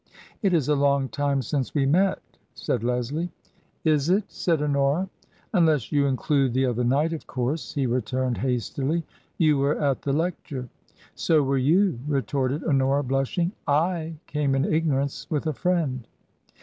[0.41, 2.23] It is a long time since we met,"
[2.55, 3.29] said Leslie."
[3.83, 5.07] Is it?" said Honora."
[5.53, 9.03] Unless you include the other night, of course," he returned, hastily."
[9.37, 10.69] You were at the lecture.""
[11.13, 13.67] So were you," retorted Honora, blushing;"/
[14.25, 16.07] came in ignorance, with a friend."